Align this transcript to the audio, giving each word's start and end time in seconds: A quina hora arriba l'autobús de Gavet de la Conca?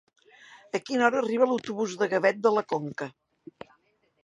A 0.79 0.79
quina 0.87 1.05
hora 1.07 1.19
arriba 1.25 1.49
l'autobús 1.51 1.95
de 2.01 2.09
Gavet 2.15 2.41
de 2.47 2.55
la 2.59 2.65
Conca? 2.75 3.11